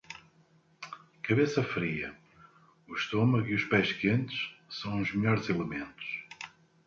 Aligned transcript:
A 0.81 1.19
cabeça 1.27 1.61
fria, 1.63 2.11
o 2.89 2.95
estômago 2.95 3.45
e 3.49 3.53
os 3.53 3.63
pés 3.65 3.93
quentes 3.93 4.51
são 4.67 4.99
os 4.99 5.13
melhores 5.13 5.47
elementos. 5.47 6.23